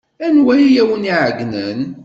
Anwa 0.25 0.53
ay 0.61 0.75
awen-iɛeyynen? 0.81 1.81